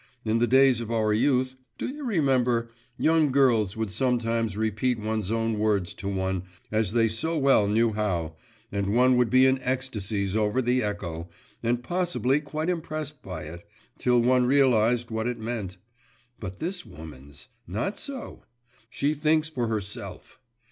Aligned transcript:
In 0.25 0.39
the 0.39 0.47
days 0.47 0.81
of 0.81 0.89
our 0.89 1.13
youth, 1.13 1.55
do 1.77 1.85
you 1.93 2.03
remember, 2.03 2.71
young 2.97 3.31
girls 3.31 3.77
would 3.77 3.91
sometimes 3.91 4.57
repeat 4.57 4.97
one's 4.97 5.29
own 5.29 5.59
words 5.59 5.93
to 5.93 6.07
one, 6.07 6.41
as 6.71 6.93
they 6.93 7.07
so 7.07 7.37
well 7.37 7.67
knew 7.67 7.93
how, 7.93 8.35
and 8.71 8.95
one 8.95 9.15
would 9.15 9.29
be 9.29 9.45
in 9.45 9.61
ecstasies 9.61 10.35
over 10.35 10.59
the 10.59 10.81
echo, 10.81 11.29
and 11.61 11.83
possibly 11.83 12.41
quite 12.41 12.67
impressed 12.67 13.21
by 13.21 13.43
it, 13.43 13.63
till 13.99 14.19
one 14.23 14.47
realised 14.47 15.11
what 15.11 15.27
it 15.27 15.37
meant? 15.37 15.77
but 16.39 16.57
this 16.57 16.83
woman's… 16.83 17.49
not 17.67 17.99
so; 17.99 18.41
she 18.89 19.13
thinks 19.13 19.49
for 19.49 19.67
herself. 19.67 20.39